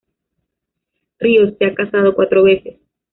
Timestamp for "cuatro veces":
2.15-2.79